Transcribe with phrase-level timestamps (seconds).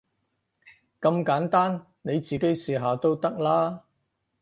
[0.99, 3.83] 咁簡單，你自己試下都得啦